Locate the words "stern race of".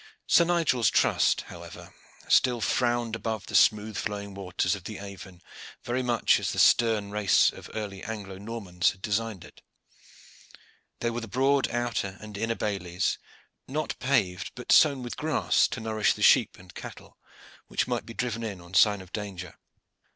6.57-7.69